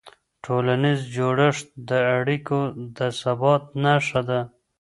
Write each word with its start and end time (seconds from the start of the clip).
ټولنیز 0.43 0.99
جوړښت 1.15 1.67
د 1.89 1.91
اړیکو 2.17 2.59
د 2.97 2.99
ثبات 3.19 3.63
نښه 3.83 4.21
ده. 4.29 4.39